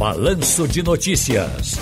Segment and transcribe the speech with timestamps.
[0.00, 1.76] Balanço de Notícias.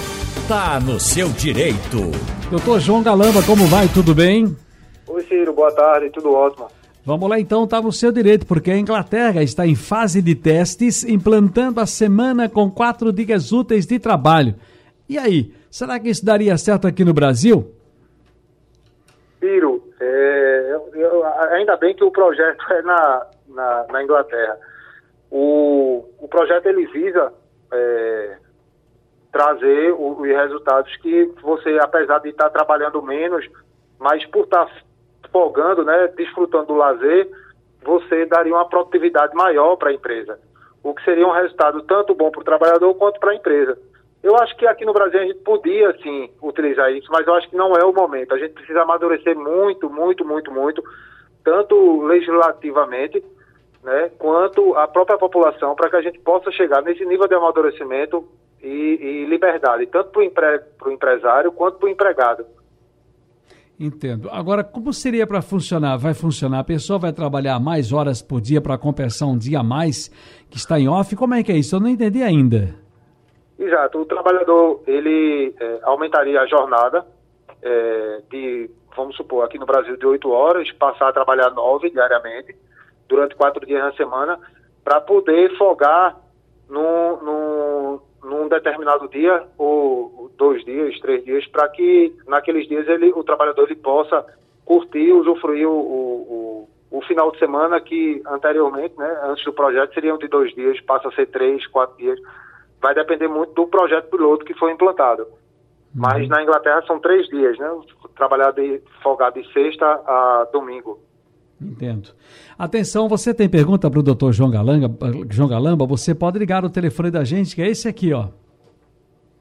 [0.48, 2.10] Tá no seu direito.
[2.50, 3.86] Doutor João Galamba, como vai?
[3.86, 4.56] Tudo bem?
[5.06, 6.66] Oi, Ciro, boa tarde, tudo ótimo.
[7.06, 11.04] Vamos lá então, tá no seu direito, porque a Inglaterra está em fase de testes,
[11.04, 14.56] implantando a semana com quatro dias úteis de trabalho.
[15.08, 17.72] E aí, será que isso daria certo aqui no Brasil?
[19.38, 24.58] Ciro, é, eu, eu, ainda bem que o projeto é na, na, na Inglaterra.
[25.30, 27.32] O, o projeto ele visa
[27.72, 28.38] é,
[29.32, 33.46] trazer os resultados que você, apesar de estar trabalhando menos,
[33.98, 34.70] mas por estar
[35.30, 37.28] folgando, né, desfrutando do lazer,
[37.82, 40.38] você daria uma produtividade maior para a empresa.
[40.82, 43.78] O que seria um resultado tanto bom para o trabalhador quanto para a empresa.
[44.22, 47.48] Eu acho que aqui no Brasil a gente podia sim utilizar isso, mas eu acho
[47.48, 48.34] que não é o momento.
[48.34, 50.82] A gente precisa amadurecer muito, muito, muito, muito,
[51.44, 53.22] tanto legislativamente,
[53.82, 58.26] né, quanto a própria população, para que a gente possa chegar nesse nível de amadurecimento
[58.62, 60.60] e, e liberdade, tanto para o empre,
[60.92, 62.46] empresário quanto para o empregado.
[63.80, 64.28] Entendo.
[64.32, 65.96] Agora, como seria para funcionar?
[65.96, 66.58] Vai funcionar?
[66.58, 70.08] A pessoa vai trabalhar mais horas por dia para compensar um dia a mais
[70.50, 71.14] que está em off?
[71.14, 71.76] Como é que é isso?
[71.76, 72.74] Eu não entendi ainda.
[73.56, 74.00] Exato.
[74.00, 77.06] O trabalhador, ele é, aumentaria a jornada
[77.62, 82.56] é, de, vamos supor, aqui no Brasil de 8 horas, passar a trabalhar 9 diariamente,
[83.08, 84.38] durante quatro dias na semana,
[84.84, 86.16] para poder folgar
[86.68, 93.12] num, num, num, determinado dia, ou dois dias, três dias, para que naqueles dias ele,
[93.14, 94.24] o trabalhador ele possa
[94.64, 99.94] curtir, usufruir o, o, o, o final de semana que anteriormente, né, antes do projeto,
[99.94, 102.20] seriam de dois dias, passa a ser três, quatro dias.
[102.80, 105.22] Vai depender muito do projeto piloto que foi implantado.
[105.22, 106.02] Uhum.
[106.02, 107.68] Mas na Inglaterra são três dias, né?
[108.14, 111.00] Trabalhar de folgado de sexta a domingo.
[111.60, 112.10] Entendo.
[112.56, 114.96] Atenção, você tem pergunta para o doutor João Galamba,
[115.28, 115.84] João Galamba?
[115.86, 118.28] Você pode ligar o telefone da gente, que é esse aqui, ó.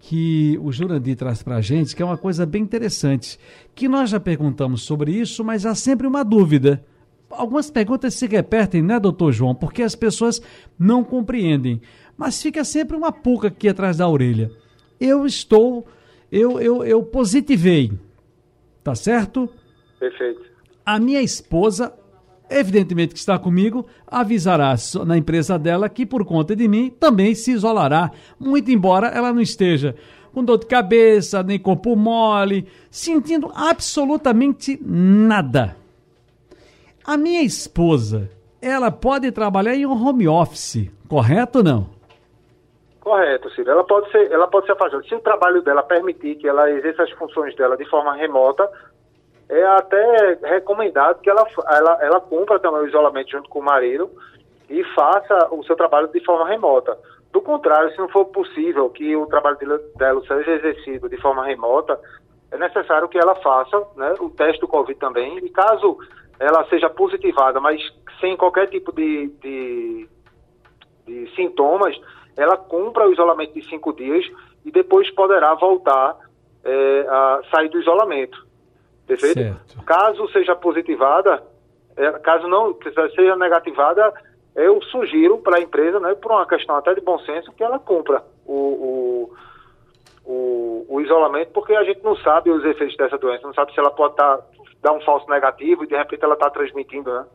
[0.06, 3.40] que o Jurandir traz para a gente, que é uma coisa bem interessante,
[3.74, 6.86] que nós já perguntamos sobre isso, mas há sempre uma dúvida.
[7.30, 9.56] Algumas perguntas se repetem, né, doutor João?
[9.56, 10.42] Porque as pessoas
[10.78, 11.82] não compreendem.
[12.18, 14.52] Mas fica sempre uma pulga aqui atrás da orelha.
[15.00, 15.88] Eu estou,
[16.30, 17.94] eu, eu, eu positivei,
[18.84, 19.50] tá certo?
[20.02, 20.44] Perfeito.
[20.86, 21.94] A minha esposa
[22.50, 27.52] evidentemente que está comigo, avisará na empresa dela que por conta de mim também se
[27.52, 29.96] isolará, muito embora ela não esteja
[30.34, 35.76] com dor de cabeça, nem corpo mole, sentindo absolutamente nada.
[37.06, 38.30] A minha esposa,
[38.62, 41.90] ela pode trabalhar em um home office, correto ou não?
[43.00, 43.70] Correto, Ciro.
[43.70, 45.04] Ela pode ser, ela pode ser afastada.
[45.04, 48.68] Se o trabalho dela permitir que ela exerça as funções dela de forma remota,
[49.50, 54.10] é até recomendado que ela, ela, ela cumpra também o isolamento junto com o marido
[54.70, 56.98] e faça o seu trabalho de forma remota.
[57.32, 59.58] Do contrário, se não for possível que o trabalho
[59.96, 62.00] dela seja exercido de forma remota,
[62.52, 65.40] é necessário que ela faça né, o teste do Covid também.
[65.40, 65.98] E caso
[66.40, 67.82] ela seja positivada, mas
[68.20, 70.10] sem qualquer tipo de, de,
[71.06, 72.00] de sintomas,
[72.38, 74.26] ela cumpra o isolamento de cinco dias
[74.64, 76.16] e depois poderá voltar
[76.64, 78.46] é, a sair do isolamento.
[79.08, 79.40] Perfeito?
[79.40, 79.84] Certo.
[79.86, 81.44] Caso seja positivada,
[81.96, 82.78] é, caso não
[83.16, 84.14] seja negativada,
[84.56, 87.80] eu sugiro para a empresa, né, por uma questão até de bom senso, que ela
[87.80, 93.48] cumpra o, o, o, o, isolamento, porque a gente não sabe os efeitos dessa doença,
[93.48, 94.40] não sabe se ela pode tá,
[94.82, 97.26] dar um falso negativo e de repente ela está transmitindo, né?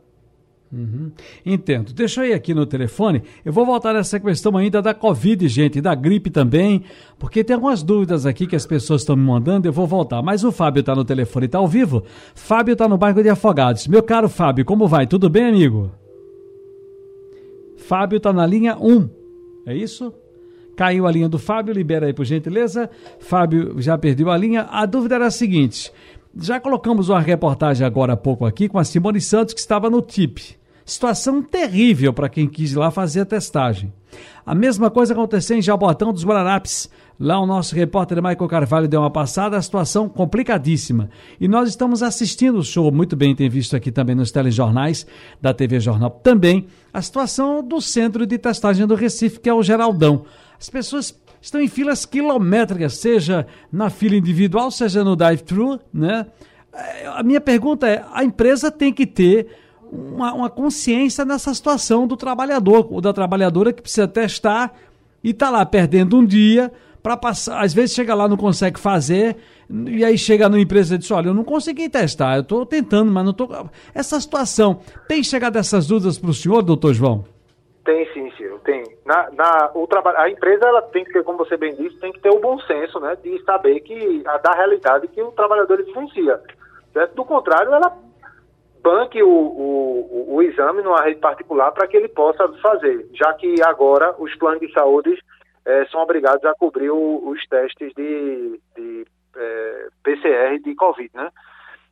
[0.71, 1.11] Uhum.
[1.43, 1.93] Entendo.
[1.93, 3.23] Deixa eu ir aqui no telefone.
[3.43, 6.83] Eu vou voltar nessa questão ainda da Covid, gente, da gripe também,
[7.17, 9.67] porque tem algumas dúvidas aqui que as pessoas estão me mandando.
[9.67, 10.21] Eu vou voltar.
[10.21, 12.03] Mas o Fábio está no telefone, está ao vivo.
[12.35, 13.87] Fábio está no bairro de Afogados.
[13.87, 15.07] Meu caro Fábio, como vai?
[15.07, 15.91] Tudo bem, amigo?
[17.77, 19.09] Fábio está na linha 1.
[19.65, 20.13] É isso?
[20.75, 22.89] Caiu a linha do Fábio, libera aí por gentileza.
[23.19, 24.67] Fábio já perdeu a linha.
[24.69, 25.91] A dúvida era a seguinte:
[26.39, 30.01] já colocamos uma reportagem agora há pouco aqui com a Simone Santos, que estava no
[30.01, 30.58] TIP.
[30.89, 33.93] Situação terrível para quem quis ir lá fazer a testagem.
[34.43, 36.89] A mesma coisa aconteceu em Jabotão dos Guararapes.
[37.19, 41.11] Lá o nosso repórter Michael Carvalho deu uma passada, a situação complicadíssima.
[41.39, 45.05] E nós estamos assistindo o show, muito bem, tem visto aqui também nos telejornais
[45.39, 49.61] da TV Jornal também, a situação do centro de testagem do Recife, que é o
[49.61, 50.25] Geraldão.
[50.59, 56.25] As pessoas estão em filas quilométricas, seja na fila individual, seja no drive-thru, né?
[56.73, 62.07] É, a minha pergunta é: a empresa tem que ter uma, uma consciência nessa situação
[62.07, 64.73] do trabalhador, ou da trabalhadora que precisa testar
[65.23, 66.71] e está lá perdendo um dia
[67.01, 67.63] para passar.
[67.63, 69.37] Às vezes chega lá, não consegue fazer,
[69.69, 73.11] e aí chega numa empresa e diz: Olha, eu não consegui testar, eu estou tentando,
[73.11, 73.49] mas não estou.
[73.93, 77.25] Essa situação, tem chegado essas dúvidas para o senhor, doutor João?
[77.85, 78.83] Tem sim, Ciro, tem.
[79.05, 82.11] Na, na, o trabalho, a empresa ela tem que ter, como você bem disse, tem
[82.11, 85.83] que ter o bom senso, né, de saber que a, da realidade que o trabalhador
[85.83, 86.39] vivencia.
[86.93, 87.15] Certo?
[87.15, 87.97] Do contrário, ela
[88.81, 93.61] banque o, o, o exame numa rede particular para que ele possa fazer, já que
[93.61, 95.17] agora os planos de saúde
[95.65, 99.05] é, são obrigados a cobrir o, os testes de, de
[99.35, 101.29] é, PCR de Covid, né?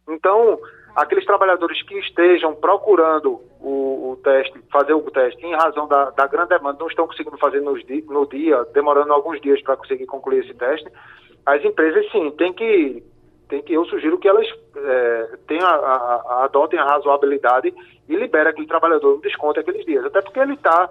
[0.09, 0.57] Então,
[0.95, 6.27] aqueles trabalhadores que estejam procurando o, o, teste, fazer o teste em razão da, da
[6.27, 10.45] grande demanda, não estão conseguindo fazer nos no dia, demorando alguns dias para conseguir concluir
[10.45, 10.89] esse teste,
[11.45, 13.03] as empresas sim, tem que
[13.47, 17.73] tem que eu sugiro que elas é, tenham a, a, adotem a razoabilidade
[18.07, 20.89] e liberem aquele trabalhador um desconto aqueles dias, até porque ele está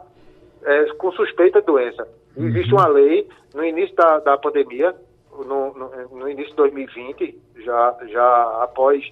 [0.62, 2.06] é, com suspeita de doença.
[2.36, 2.48] Uhum.
[2.48, 4.94] Existe uma lei no início da, da pandemia,
[5.32, 9.04] no, no, no, início de 2020, já, já após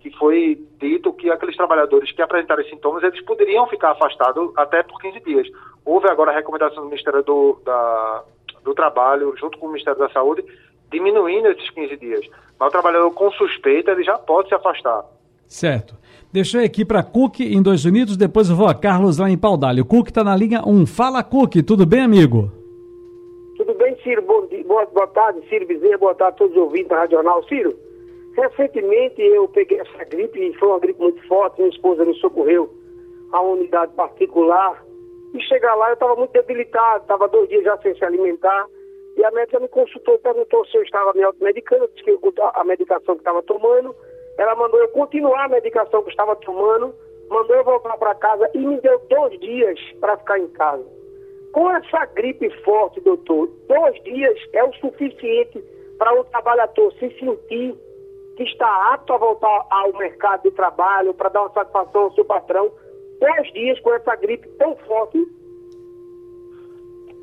[0.00, 5.00] que foi dito que aqueles trabalhadores que apresentarem sintomas, eles poderiam ficar afastados até por
[5.00, 5.48] 15 dias.
[5.84, 8.24] Houve agora a recomendação do Ministério do, da,
[8.62, 10.44] do Trabalho, junto com o Ministério da Saúde,
[10.90, 12.26] diminuindo esses 15 dias.
[12.58, 15.04] Mas o trabalhador com suspeita, ele já pode se afastar.
[15.46, 15.94] Certo.
[16.34, 19.84] Ir aqui para Cook em Dois Unidos, depois eu vou a Carlos lá em Paudalho.
[19.84, 20.86] Cook está na linha 1.
[20.86, 22.50] Fala, Cook, tudo bem, amigo?
[23.56, 24.20] Tudo bem, Ciro?
[24.22, 27.42] Bom dia, boa, boa tarde, Ciro Bezerra, boa tarde a todos os ouvintes da Radional.
[27.44, 27.74] Ciro,
[28.36, 32.68] recentemente eu peguei essa gripe, e foi uma gripe muito forte, minha esposa me socorreu
[33.32, 34.84] a unidade particular,
[35.32, 38.66] e chegar lá eu estava muito debilitado, estava dois dias já sem se alimentar,
[39.16, 43.14] e a médica me consultou, perguntou se eu estava me automedicando, disse que a medicação
[43.14, 43.94] que estava tomando.
[44.38, 46.94] Ela mandou eu continuar a medicação que estava tomando,
[47.30, 50.84] mandou eu voltar para casa e me deu dois dias para ficar em casa.
[51.52, 55.64] Com essa gripe forte, doutor, dois dias é o suficiente
[55.98, 57.74] para o trabalhador se sentir
[58.36, 62.24] que está apto a voltar ao mercado de trabalho, para dar uma satisfação ao seu
[62.26, 62.70] patrão.
[63.18, 65.18] Dois dias com essa gripe tão forte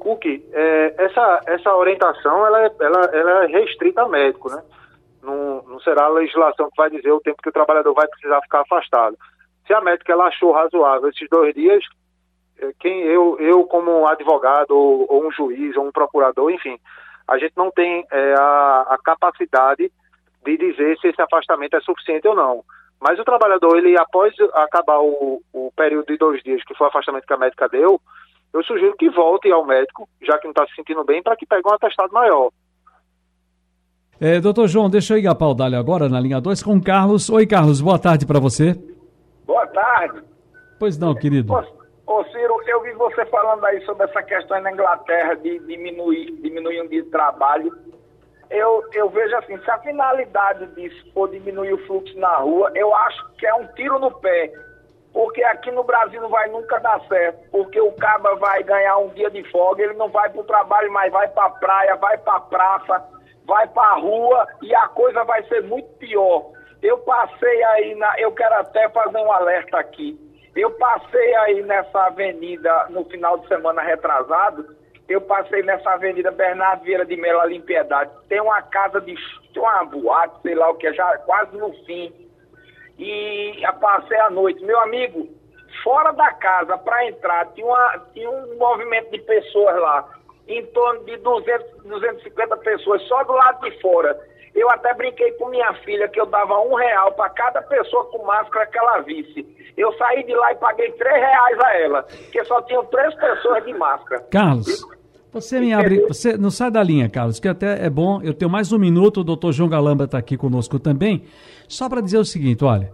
[0.04, 4.62] Cook, é, essa, essa orientação ela é, ela, ela é restrita a médico, né?
[5.22, 8.42] Não, não será a legislação que vai dizer o tempo que o trabalhador vai precisar
[8.42, 9.18] ficar afastado.
[9.66, 11.84] Se a médica ela achou razoável esses dois dias,
[12.60, 16.78] é, quem eu, eu como advogado ou, ou um juiz ou um procurador, enfim,
[17.28, 19.92] a gente não tem é, a, a capacidade
[20.44, 22.64] de dizer se esse afastamento é suficiente ou não.
[23.00, 26.90] Mas o trabalhador, ele após acabar o, o período de dois dias, que foi o
[26.90, 28.00] afastamento que a médica deu,
[28.54, 31.46] eu sugiro que volte ao médico, já que não está se sentindo bem, para que
[31.46, 32.52] pegue um atestado maior.
[34.22, 37.30] É, doutor João, deixa eu ir a Paudalho agora na linha 2 com o Carlos.
[37.30, 38.76] Oi, Carlos, boa tarde para você.
[39.46, 40.22] Boa tarde.
[40.80, 41.52] Pois não, querido.
[41.52, 41.64] Ô,
[42.06, 46.82] ô, Ciro, eu vi você falando aí sobre essa questão na Inglaterra de diminuir, diminuir
[46.84, 47.76] um dia de trabalho.
[48.52, 52.94] Eu, eu vejo assim, se a finalidade disso for diminuir o fluxo na rua, eu
[52.94, 54.54] acho que é um tiro no pé
[55.14, 59.10] porque aqui no Brasil não vai nunca dar certo, porque o caba vai ganhar um
[59.10, 62.18] dia de folga, ele não vai para o trabalho, mas vai para a praia, vai
[62.18, 63.06] para a praça,
[63.46, 66.52] vai para a rua e a coisa vai ser muito pior.
[66.82, 70.20] Eu passei aí, na, eu quero até fazer um alerta aqui.
[70.56, 74.76] Eu passei aí nessa avenida no final de semana retrasado,
[75.08, 78.10] eu passei nessa avenida Bernardo Vieira de Melo, ali em Piedade.
[78.28, 79.16] Tem uma casa de,
[79.54, 82.23] tem uma boate, sei lá o que, já quase no fim
[82.98, 84.64] e passei a noite.
[84.64, 85.28] Meu amigo,
[85.84, 90.10] fora da casa para entrar, tinha, uma, tinha um movimento de pessoas lá,
[90.48, 94.20] em torno de 200, 250 pessoas só do lado de fora.
[94.54, 98.24] Eu até brinquei com minha filha que eu dava um real para cada pessoa com
[98.24, 99.46] máscara que ela visse.
[99.76, 103.66] Eu saí de lá e paguei três reais a ela, porque só tinham três pessoas
[103.66, 104.24] de máscara.
[104.32, 104.86] Carlos,
[105.34, 106.06] você me abre.
[106.08, 108.22] Você não sai da linha, Carlos, que até é bom.
[108.22, 111.24] Eu tenho mais um minuto, o doutor João Galamba está aqui conosco também.
[111.68, 112.92] Só para dizer o seguinte: olha,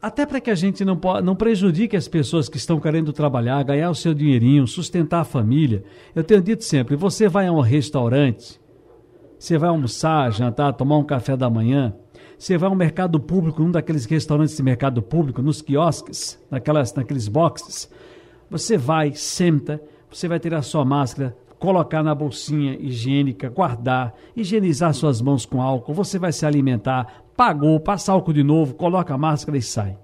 [0.00, 3.90] até para que a gente não, não prejudique as pessoas que estão querendo trabalhar, ganhar
[3.90, 5.84] o seu dinheirinho, sustentar a família.
[6.14, 8.58] Eu tenho dito sempre: você vai a um restaurante,
[9.38, 11.94] você vai almoçar, jantar, tomar um café da manhã.
[12.38, 17.28] Você vai ao mercado público, num daqueles restaurantes de mercado público, nos quiosques, naquelas, naqueles
[17.28, 17.88] boxes.
[18.50, 25.22] Você vai, senta, você vai tirar sua máscara, colocar na bolsinha higiênica, guardar, higienizar suas
[25.22, 29.56] mãos com álcool, você vai se alimentar, pagou, passa álcool de novo, coloca a máscara
[29.56, 29.96] e sai.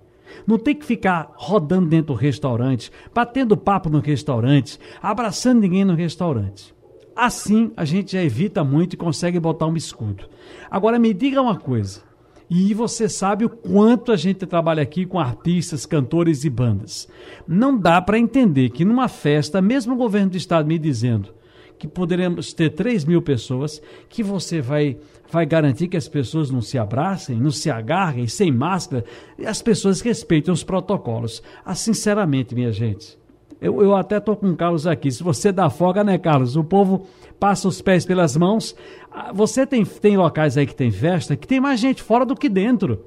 [0.46, 5.94] Não tem que ficar rodando dentro do restaurante, batendo papo no restaurante, abraçando ninguém no
[5.94, 6.74] restaurante.
[7.14, 10.24] Assim a gente já evita muito e consegue botar um escudo.
[10.70, 12.00] Agora me diga uma coisa.
[12.48, 17.06] E você sabe o quanto a gente trabalha aqui com artistas, cantores e bandas.
[17.46, 21.38] Não dá para entender que numa festa, mesmo o governo do estado me dizendo
[21.80, 24.98] que poderemos ter 3 mil pessoas, que você vai,
[25.32, 29.02] vai garantir que as pessoas não se abracem, não se agarrem, sem máscara,
[29.38, 31.42] e as pessoas respeitem os protocolos.
[31.64, 33.18] Ah, sinceramente, minha gente,
[33.62, 35.10] eu, eu até estou com o Carlos aqui.
[35.10, 36.54] Se você dá folga, né, Carlos?
[36.54, 37.06] O povo
[37.38, 38.76] passa os pés pelas mãos.
[39.10, 42.36] Ah, você tem, tem locais aí que tem festa que tem mais gente fora do
[42.36, 43.06] que dentro.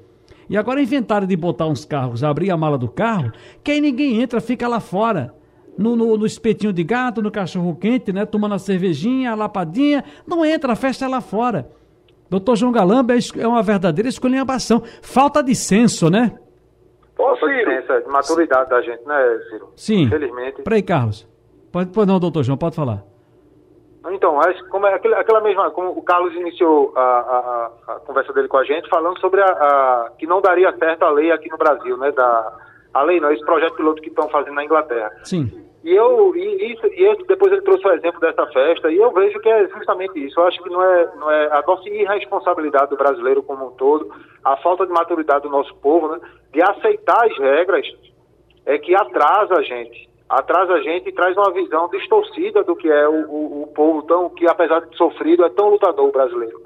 [0.50, 3.30] E agora inventaram de botar uns carros, abrir a mala do carro,
[3.62, 5.32] que aí ninguém entra, fica lá fora
[5.76, 8.24] no, no, no, espetinho de gato, no cachorro quente, né?
[8.24, 10.04] Tomando a cervejinha, a lapadinha.
[10.26, 11.68] Não entra, a festa é lá fora.
[12.30, 14.82] Doutor João Galamba é, é uma verdadeira esculhambação.
[15.02, 16.38] Falta de senso, né?
[17.16, 19.68] Falta de senso, é de maturidade da gente, né, Ciro?
[19.76, 20.02] Sim.
[20.02, 20.62] Infelizmente.
[20.62, 21.28] Peraí, Carlos.
[21.70, 23.02] Pode, pode não, doutor João, pode falar.
[24.10, 24.38] Então,
[24.70, 28.58] como é aquela, aquela mesma, como o Carlos iniciou a, a, a, conversa dele com
[28.58, 31.96] a gente, falando sobre a, a, que não daria certo a lei aqui no Brasil,
[31.96, 32.12] né?
[32.12, 32.52] Da,
[32.92, 35.10] a lei não, esse projeto piloto que estão fazendo na Inglaterra.
[35.24, 35.63] Sim.
[35.84, 39.38] E eu, e, isso, e depois ele trouxe o exemplo dessa festa, e eu vejo
[39.38, 40.40] que é justamente isso.
[40.40, 44.10] Eu acho que não é, não é a nossa irresponsabilidade do brasileiro como um todo,
[44.42, 46.20] a falta de maturidade do nosso povo, né,
[46.54, 47.86] de aceitar as regras,
[48.64, 50.08] é que atrasa a gente.
[50.26, 54.02] Atrasa a gente e traz uma visão distorcida do que é o, o, o povo
[54.04, 56.62] tão, que apesar de sofrido, é tão lutador brasileiro.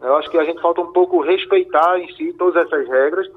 [0.00, 3.28] Eu acho que a gente falta um pouco respeitar em si todas essas regras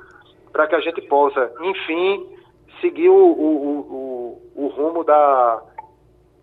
[0.53, 2.37] para que a gente possa, enfim,
[2.81, 4.16] seguir o, o,
[4.57, 5.61] o, rumo da,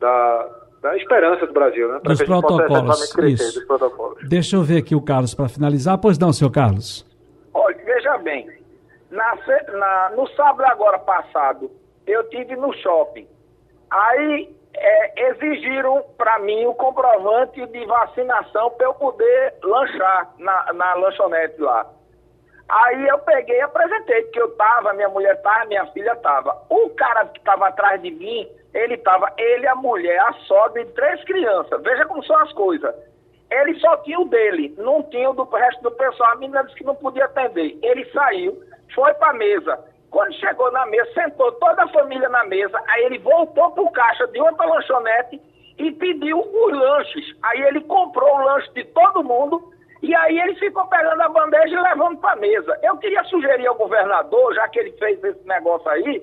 [0.00, 0.48] da,
[0.80, 2.00] da, esperança do Brasil, né?
[2.02, 3.12] Dos protocolos.
[3.12, 3.58] Crescer, Isso.
[3.58, 4.28] dos protocolos.
[4.28, 5.98] Deixa eu ver aqui o Carlos para finalizar.
[5.98, 7.04] Pois não, senhor Carlos.
[7.52, 8.48] Olha, veja bem,
[9.10, 9.36] na,
[9.72, 11.70] na, no sábado agora passado,
[12.06, 13.26] eu tive no shopping.
[13.90, 20.94] Aí é, exigiram para mim o comprovante de vacinação para eu poder lanchar na, na
[20.94, 21.86] lanchonete lá.
[22.68, 26.62] Aí eu peguei e apresentei, porque eu tava, minha mulher tava, minha filha tava.
[26.70, 30.86] O cara que tava atrás de mim, ele tava, ele, a mulher, a sogra e
[30.86, 31.82] três crianças.
[31.82, 32.94] Veja como são as coisas.
[33.50, 36.32] Ele só tinha o dele, não tinha o do resto do pessoal.
[36.32, 37.78] A menina disse que não podia atender.
[37.82, 38.60] Ele saiu,
[38.94, 39.78] foi pra mesa.
[40.10, 42.80] Quando chegou na mesa, sentou toda a família na mesa.
[42.88, 45.40] Aí ele voltou pro caixa de outra lanchonete
[45.76, 47.36] e pediu os lanches.
[47.42, 49.73] Aí ele comprou o lanche de todo mundo
[50.04, 52.78] e aí ele ficou pegando a bandeja e levando para a mesa.
[52.82, 56.22] Eu queria sugerir ao governador, já que ele fez esse negócio aí,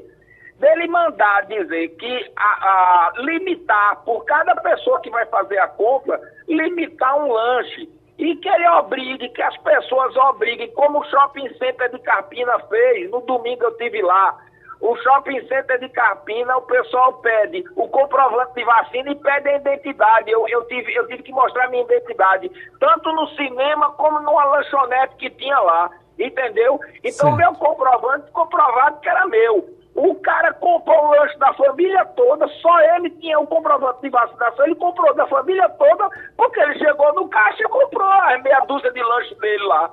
[0.60, 6.22] dele mandar dizer que a, a, limitar por cada pessoa que vai fazer a compra,
[6.48, 7.90] limitar um lanche.
[8.20, 13.10] E que ele obrigue, que as pessoas obriguem, como o Shopping Center de Carpina fez,
[13.10, 14.38] no domingo eu tive lá
[14.82, 19.58] o shopping center de Carpina, o pessoal pede o comprovante de vacina e pede a
[19.58, 20.32] identidade.
[20.32, 25.16] Eu, eu, tive, eu tive que mostrar minha identidade, tanto no cinema como numa lanchonete
[25.18, 25.92] que tinha lá.
[26.20, 26.80] Entendeu?
[27.04, 29.70] Então, meu comprovante comprovado que era meu.
[29.96, 34.66] O cara comprou o lanche da família toda, só ele tinha o comprovante de vacinação,
[34.66, 38.92] ele comprou da família toda, porque ele chegou no caixa e comprou a meia dúzia
[38.92, 39.92] de lanche dele lá.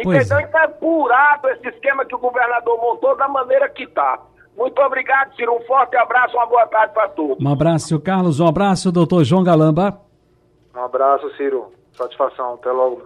[0.00, 0.18] Entendeu?
[0.18, 0.42] Pois é.
[0.42, 4.18] Então é curado esse esquema que o governador montou da maneira que está.
[4.56, 5.56] Muito obrigado, Ciro.
[5.56, 7.44] Um forte abraço, uma boa tarde para todos.
[7.44, 8.40] Um abraço, Carlos.
[8.40, 10.00] Um abraço, doutor João Galamba.
[10.74, 11.72] Um abraço, Ciro.
[11.92, 12.54] Satisfação.
[12.54, 13.02] Até logo.